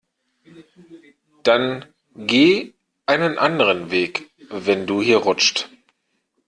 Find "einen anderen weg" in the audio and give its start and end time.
3.05-4.31